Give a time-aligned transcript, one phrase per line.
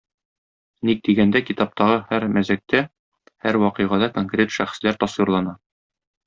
[0.89, 2.81] Ник дигәндә, китаптагы һәр мәзәктә,
[3.47, 5.55] һәр вакыйгада конкрет шәхесләр тасвирлана.